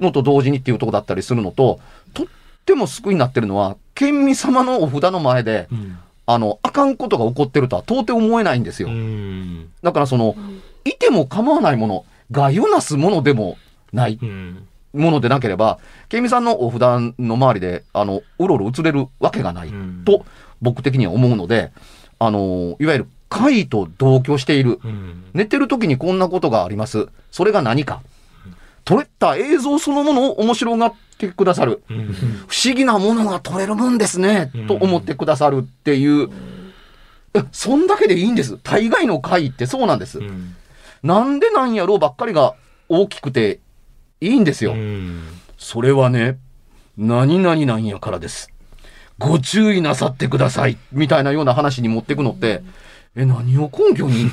[0.00, 1.80] のと同時にっていうところだったりするのと、
[2.14, 2.26] とっ
[2.64, 8.88] ても救いになってるのは、県民様のお札の前で、うんあの、あかんことが起こってるとは到底思えないんですよ。
[8.88, 9.68] うん。
[9.82, 10.36] だからその、
[10.84, 13.58] いても構わないもの、がよなすものでも
[13.92, 14.68] ないうん。
[14.92, 16.80] ものでなければ、県民さんのお札
[17.18, 20.24] の周りで、あの、うろうろ映れるわけがないうんと、
[20.60, 21.72] 僕的には思うので、
[22.18, 24.80] あの、いわゆる怪異と同居している。
[24.84, 25.24] うん。
[25.34, 27.08] 寝てる時にこんなことがあります。
[27.30, 28.02] それが何か。
[28.84, 31.82] 撮れた映像そのものを面白がってくださる。
[31.88, 32.12] うん。
[32.48, 34.66] 不思議なものが撮れるもんですねうん。
[34.66, 36.28] と思ってくださるっていう。
[37.34, 38.58] えそんだけでいいんです。
[38.58, 40.18] 大概の怪異ってそうなんです。
[40.18, 40.56] うん
[41.02, 42.54] なんでなんやろうばっかりが
[42.88, 43.58] 大きくて
[44.20, 44.72] いいんですよ。
[44.72, 45.22] うん
[45.56, 46.38] それはね、
[46.96, 48.50] 何々なんやからです。
[49.18, 50.78] ご注意なさってください。
[50.92, 52.62] みたいなような話に持っていくのって、
[53.16, 54.30] え、何を根拠に、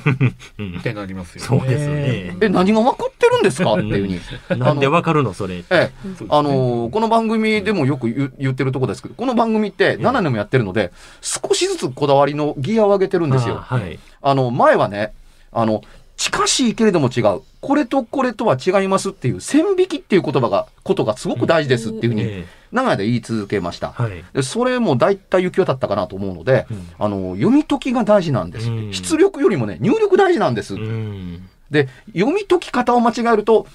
[0.60, 1.48] う んってなりますよね。
[1.48, 2.38] そうですね。
[2.40, 3.74] え、何が分かってるんですか？
[3.74, 4.20] っていうふうに。
[4.60, 5.58] なんでわかるのそれ？
[5.58, 5.92] ええ、
[6.30, 13.56] あのーこの番組でもよく言言ってるとこですけど、この番組って7年もやってるので、少しずつこだわりのギアを上げてるんですよ。
[13.70, 14.00] あはい。
[14.22, 15.12] あの、前はね、
[15.52, 15.82] あの、
[16.18, 17.42] 近しいけれども違う。
[17.62, 23.94] これとこれとは違いますっていう、線引きっていう言葉が、ことがすごく大事ですっていうふうに、え長い間言い続けました。
[24.42, 28.70] それも大体行き渡ったかなと思うので、うんあの、読み解きが大事なんです。
[28.70, 30.74] うん出力よりもね、入力大事なんです。
[30.74, 31.48] うん。
[31.70, 33.68] で、読み解き方を間違えると、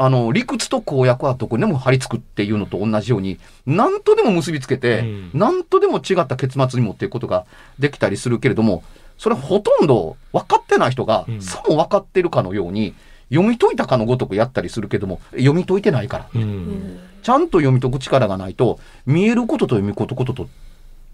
[0.00, 7.44] あの、理屈と公約はどこにでも貼り付くっていうのと同じように、何とでも結びつけて、うん何とでも違った結末に持っていくことが
[7.80, 8.84] できたりするけれども、
[9.18, 12.94] それほとんど分かってない人が、うんさも分かってるかのように、
[13.30, 16.28] 読み解いたかのごとくやったりするけども、読み解いてないから。
[16.34, 16.98] うん。
[17.22, 20.48] ちゃんと読み解く力がないと、見えることと読み解くことと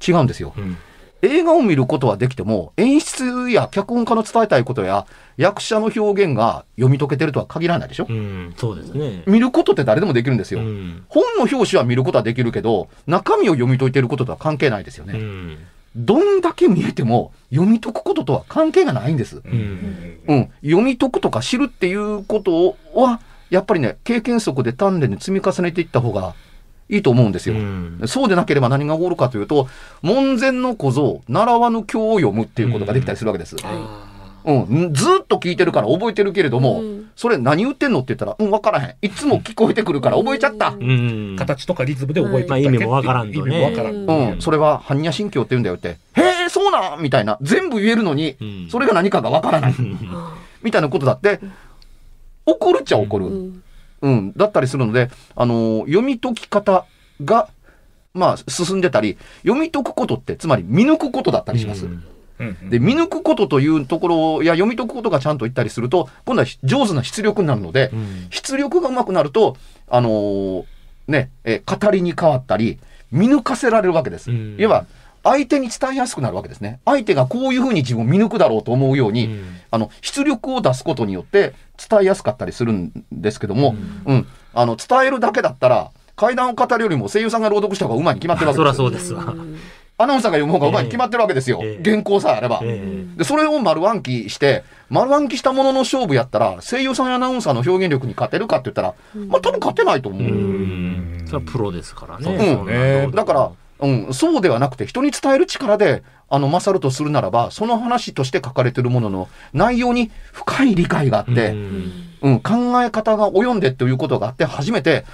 [0.07, 0.53] 違うんですよ。
[0.57, 0.77] うん
[1.25, 5.07] 映画を見ることはできても、演出や脚本家の伝えたいことや
[5.39, 9.23] 役者の表現が読み解けてるとは限らないでしょ、うん、そうですね。
[9.27, 10.61] 見ることって誰でもできるんですよ。
[10.61, 11.05] うん。
[11.09, 15.15] 本の表紙は見ることはできるけど、中身を読み解いてることとは関係ないですよね。
[15.15, 15.59] うん。
[15.97, 19.43] どんだけ見えても読み解くこととは関係がないんです。
[19.45, 20.19] うん。
[20.27, 20.51] うん。
[20.63, 26.35] 読み解くとか知るっていうことは、やっぱりね、経験則で鍛錬で積み重ねていった方が
[26.89, 27.55] いいと思うんですよ。
[27.55, 29.69] うんそうでなければ何が起こるかというと、
[30.03, 33.57] 門前の小僧、習わぬ経を読むっていうことができたりするわけです。
[33.57, 33.63] うん、
[34.45, 38.01] ずーっと聞いてるから覚えてるけれども、うんそれ何言ってんの？
[38.01, 38.97] って言ったら、うん、わからへん。
[39.01, 40.71] いつも聞こえてくるから覚えちゃった。
[40.71, 41.37] うん。
[41.39, 44.33] 形とかリズムで覚えてまあ意味もわからんとね意味もわからん。
[44.33, 45.91] うん、それは般若心経って言うんだよって。
[46.15, 47.03] へえ、そうなん？
[47.03, 47.39] みたいな。
[47.41, 49.75] 全部言えるのに、うんそれが何かがわからない。
[50.63, 51.39] みたいなことだって、
[52.45, 53.27] 起こるっちゃ起こる。
[53.27, 53.63] うん
[54.03, 56.85] うん、だったりするので、あのー読み解き方
[57.25, 57.49] が、
[58.13, 61.87] まあ、進んでたり、読み解くことって、つまり見抜くことだったりします。
[61.87, 62.05] うん
[62.39, 68.27] うんで、見抜くことというところや読み解くことがちゃんといったりすると、今度は上手な出力になるので、うん。
[68.31, 69.57] 出力が上手くなると、
[69.89, 70.65] あのー
[71.09, 72.79] ね、えー語りに変わったり、
[73.13, 74.31] 見抜かせられるわけです。
[74.31, 74.57] うん。
[74.59, 74.87] いわば、
[75.25, 76.81] 相手に伝えやすくなるわけですね。
[76.85, 79.57] 相手がこういうふうに自分を見抜くだろうと思うように、うん。
[79.71, 81.55] あの、出力を出すことによって
[81.89, 89.35] 伝えやすかったりするんですけども、うん、あの、伝えるだけだったら、階段を語るよりも声優さんが朗読した方がうまいに決まってるわけそりゃですそうですわ。
[90.05, 91.61] アナウンサーが読む方がうまいに決まってるわけですよ。
[91.63, 92.61] ええ原稿さえあれば。
[92.63, 98.95] えで、それを丸暗記して、丸暗記したものの勝負やったら、声優さんやアナウンサーの表現力に勝てるかって言ったら、
[99.27, 100.23] まあ多分勝てないと思う。
[100.23, 101.23] えうん。
[101.27, 102.33] それはプロですからね。
[102.33, 115.05] うんそんなのだから、うん、そうではなくて、人に伝える力で、あの、勝るとするならば、その話として書かれてるものの内容に深い理解があって、うんうん、考え方が及んでということがあって、初めて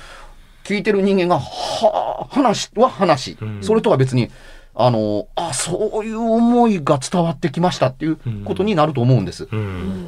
[0.65, 4.31] 聞いてる人間が、はあ、話は話、うんそれとは別に、
[4.75, 9.49] あの、あ、そういう思いが伝わってきましたっていうことになると思うんです。
[9.51, 10.07] うん。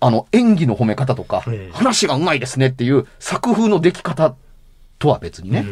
[0.00, 1.76] あの、演技の褒め方とか、ええ。
[1.76, 4.34] 話がうまいですねっていう作風の出来方
[4.98, 5.60] とは別にね。
[5.60, 5.68] うん。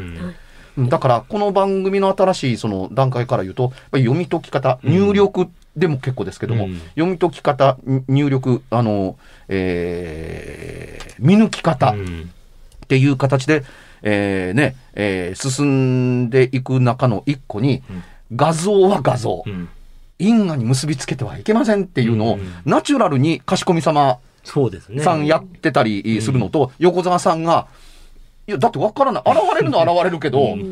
[0.77, 6.79] うんだから、この番組の新しいその段階から言うと、読み解き方、入力でも結構ですけども、うん。
[6.96, 9.16] 読み解き方、に入力、あの、
[9.49, 12.31] えー見抜き方うん。
[12.85, 13.64] っていう形で、
[14.09, 17.83] えーね、えー進んでいく中の一個に、
[18.35, 19.69] 画像は画像、うん。
[20.19, 22.53] 因果に結びつけてはいけませんっていうのを、うん。
[22.64, 24.19] ナチュラルにかしこみ様。
[25.03, 27.66] さんやってたりするのと、横澤さんが、
[28.47, 29.23] いや、だってわからない。
[29.27, 30.62] 現れるのは 現れるけど、現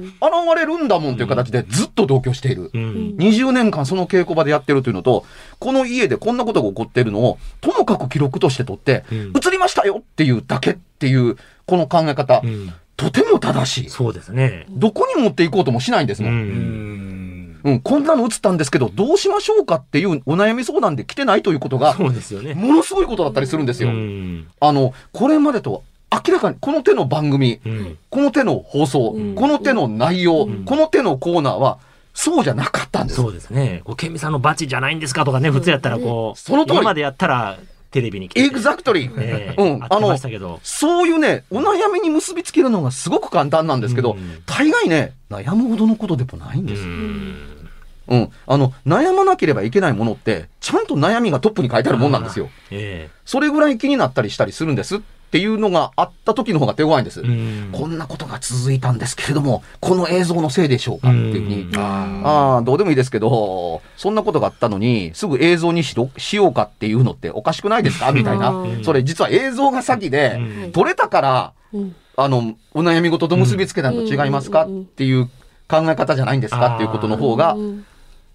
[0.57, 2.71] れるんだもんという形でずっと同居している。
[2.73, 3.17] うん。
[3.19, 5.25] 20年間その稽古場でやってるというのと、
[5.59, 9.19] この家でこんなことが起こっているのを、ともかく記録として取って、うん。
[9.37, 13.91] 映りましたよっていうだけっていう、この考え方、うんとても正しい。
[13.91, 14.67] そうですね。
[14.71, 16.35] どこに持っていこうともしないんですうもん。
[16.35, 22.53] うんうん、こんなの映ったんですけど、どうしましょうかっていうお悩み相談で来てないということが、そうですよね。
[22.55, 23.89] ものすごいことだったりするんですよ。
[23.89, 31.79] うんあの、これまでと明らかに、この手の番組、うんこの手の放送、うんこの手の内容、んこの手のコーナーは、
[32.13, 33.17] そうじゃなかったんです。
[33.17, 33.83] そうですね。
[33.85, 37.59] こう、ケミさんのバチじゃないんですかとかね、普通やったらこう、その通り今までやったら
[37.95, 38.47] テレビに来てて。
[38.47, 39.15] Exactly。
[39.19, 40.59] ええうんあってましたけど。
[40.65, 46.83] そういうね、お悩みに結びつけるのがすごく簡単なんですけど、うん大概ね、悩むほどのことでもないんうです。
[46.83, 47.69] ん。
[48.09, 48.31] うん。
[48.49, 52.51] あの、悩まなければいけないものって、ちゃんと悩みがトップに書いてあるもんなんですよ。
[52.73, 55.01] えそれぐらい気になったりしたりするんですっ
[55.35, 57.21] ていうのがあった時の方が手強いんです。
[57.25, 57.71] えうん。
[57.73, 61.63] こんなことが続いたんですけれども、この映像のせいでしょうかっていうふうに。
[61.63, 61.77] うん。
[62.25, 68.13] ああ、どうでもいいですけど、そんなことがあったのに、すぐ映像にしろしようかっていうのっておかしくないですか？
[68.13, 68.51] みたいな。
[68.51, 68.69] う。
[68.69, 68.85] ん。
[68.85, 70.73] それ実は映像が先で、うん。
[70.73, 71.97] 撮れたから、うん。
[72.17, 74.67] あの、お悩み事と結びつけたのと違いますか？
[74.67, 74.83] うん。
[74.83, 75.27] っていう
[75.69, 76.77] 考え方じゃないんですか？
[76.77, 77.87] っていうことの方がう、ん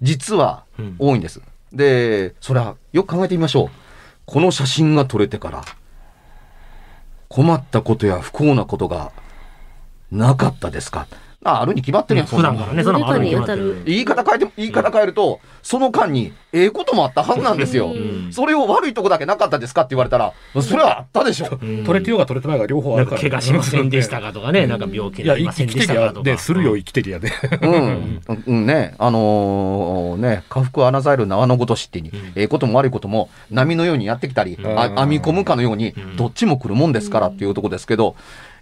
[0.01, 0.95] 実はうん。
[0.99, 1.41] 多いんです。
[1.71, 3.69] で、それはよく考えてみましょう。
[4.25, 5.63] この写真が撮れてから、
[7.29, 9.11] 困ったことや不幸なことが
[10.11, 11.07] なかったですか？
[11.41, 13.81] ああるに決まってるやん、そんなもん普段からね、そんなのあるに決まってる。
[13.85, 17.89] 言い方変えて、言い方変えると、その間に、ええこともあったはずなんですよ。
[17.89, 21.57] んそれを悪いとこだけなかったですかって言われたら、それはあったでしょ。
[21.61, 23.31] うん取れてようが取れてないが両方あなんかるから。
[23.31, 26.23] 怪我しませんでしたかとかね、なんか病気いや、になりません生きてりゃでしたかとか。
[26.23, 27.31] で、するよ、生きてりゃで。
[27.61, 28.21] うん。
[28.45, 28.95] うんね。
[28.97, 38.15] あのーね、下腹穴ザイル縄のごとしってに、ええことも悪いことも波のようにやってきたり、あうん編み込むかのように、どっちも来るもんですからっていうとこですけど、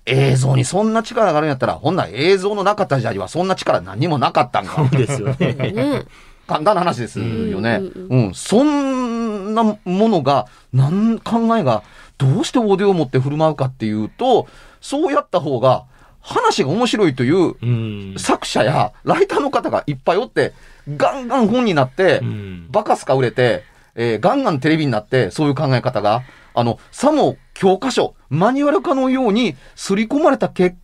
[0.08, 4.76] 映像にそんな力があるんやったら、ほんなら映像のなかった時代はそんな力何にもなかったんか。
[4.76, 5.54] そうですよね。
[5.54, 6.04] ね
[6.48, 7.26] 簡単な話ですよ
[7.60, 7.82] ね。
[7.82, 11.84] ううんん、そんなものが、なん考えが、
[12.18, 14.48] どうしてオーディオを持って振る舞うかっていうと、
[14.80, 15.84] そうやった方が、
[16.22, 18.16] 話が面白いといううん。
[18.18, 20.54] 作者やライターの方がいっぱいおって、
[20.96, 22.68] ガンガン本になってう、ん。
[22.72, 23.64] バカスカ売れて、
[23.96, 30.76] えーガンガンテレビになって、そういう考え方が、あの、さも教科書、マニュアル化のように刷り込まれた結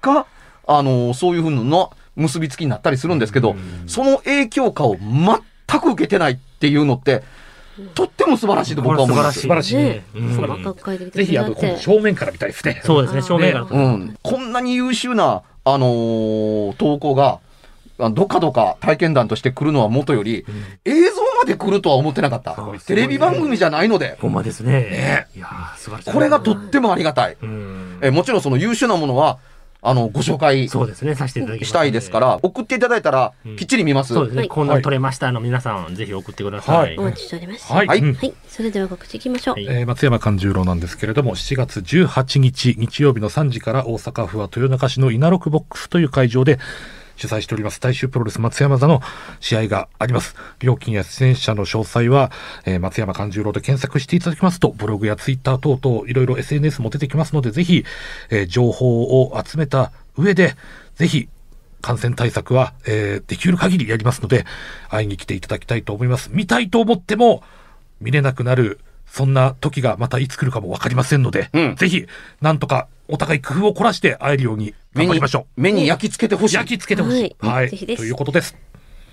[0.00, 0.26] 果、
[0.66, 7.22] あのそういうふうな結びつきになったりするんですけど、その影響下を全く受けてないっていうのって、
[7.94, 9.40] とっても素晴らしいと僕は思います。
[9.40, 9.76] 素晴らしい。
[9.76, 10.04] ね。
[10.14, 11.10] うん。
[11.10, 12.82] ぜひ、あの、正面から見たいですね。
[12.84, 13.66] そうですね、正面から。
[13.70, 17.38] うん、こんなに優秀な、あのー投稿が、あ
[18.08, 20.46] どかどか体験談として来るのはもとより、
[20.86, 22.54] 映像まで来るとは思ってなかった。
[22.54, 24.72] そうテレビ番組じゃないので、ほんまですね。
[24.72, 26.12] ねいやー素晴らしい。
[26.12, 27.36] これがとってもありがたい。
[27.42, 27.98] うん。
[28.00, 29.38] えもちろんその優秀なものは、
[29.82, 31.64] あの、ご紹介そうですね、させていただき。
[31.64, 32.20] したいですか。
[32.20, 34.12] ら、送っていただいたらうん、きっちり見ます。
[34.12, 36.98] そうですね、はいこんなん撮れましたの皆さん、ぜひ送ってください。
[36.98, 37.72] お待ちしております。
[37.72, 37.86] はい。
[37.86, 38.34] はい。
[38.46, 39.54] それでは告知いきましょう。
[39.54, 46.58] はいえー松山勘十郎なんですけれども、7月18日日曜日の3時から大阪府は豊中市の稲六ボックスという会場で
[47.20, 49.02] 主催しております大衆プロレス松山座の
[49.40, 50.34] 試合があります。
[50.60, 52.32] 料金や出演者の詳細は、
[52.64, 57.84] えー松山勘十郎で検索していただきますと、ブログやツイッター等々いろいろ SNS も出てきますので、ぜひ、
[58.30, 60.54] えー情報を集めた上で、
[60.94, 61.28] ぜひ
[61.82, 64.46] 感染対策は、えーできる限りやりますので、
[64.88, 66.30] 会いに来ていただきたいと思います。
[66.32, 67.42] 見たいと思っても、
[68.00, 68.80] 見れなくなる、
[69.10, 72.06] そんな時がまたいつ来るかもわかりませんので、うんぜひ、
[72.40, 76.48] なんとかお互い工夫を凝らして会えるように頑張りましょ目に焼き付けてほう。
[76.48, 76.56] しい。
[76.56, 77.36] 焼き付けてほしい。
[77.40, 77.70] ははいい。
[77.70, 78.56] ぜひですということです。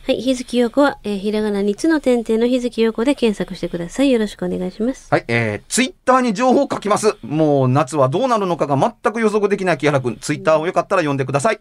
[0.06, 0.22] はい。
[0.22, 4.12] 日月陽子は、えーひらがな3つの点々の日月陽子で検索してください。
[4.12, 5.08] よろしくお願いします。
[5.10, 7.18] はい、えー、ツイッターに情報を書きます。
[7.24, 11.60] もう夏はどうなるのかが全く予測できない木原くん、ツイッターをよかったら読んでください。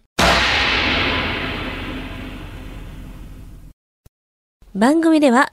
[4.75, 5.53] 番組では、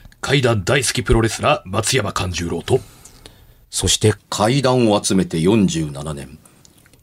[0.21, 2.79] 怪談大好きプロレスラー、松山勘十郎と、
[3.71, 6.37] そして階段を集めて47年、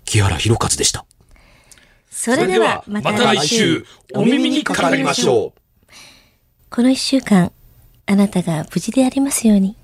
[0.04, 1.04] 木原博一でした。
[2.10, 5.92] それではまた来週、お耳にかかりましょう。
[6.70, 7.50] この一週間、
[8.06, 9.76] あなたが無事でありますように。